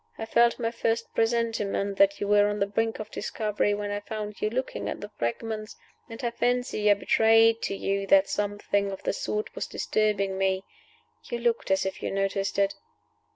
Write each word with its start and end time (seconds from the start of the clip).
I 0.17 0.25
felt 0.25 0.57
my 0.57 0.71
first 0.71 1.13
presentiment 1.13 1.99
that 1.99 2.19
you 2.19 2.27
were 2.27 2.47
on 2.47 2.57
the 2.59 2.65
brink 2.65 2.97
of 2.97 3.11
discovery 3.11 3.75
when 3.75 3.91
I 3.91 3.99
found 3.99 4.41
you 4.41 4.49
looking 4.49 4.89
at 4.89 4.99
the 4.99 5.09
fragments, 5.19 5.75
and 6.09 6.23
I 6.23 6.31
fancy 6.31 6.89
I 6.89 6.95
betrayed 6.95 7.61
to 7.61 7.75
you 7.75 8.07
that 8.07 8.27
something 8.27 8.89
of 8.91 9.03
the 9.03 9.13
sort 9.13 9.53
was 9.53 9.67
disturbing 9.67 10.39
me. 10.39 10.63
You 11.25 11.37
looked 11.37 11.69
as 11.69 11.85
if 11.85 12.01
you 12.01 12.09
noticed 12.09 12.57
it." 12.57 12.73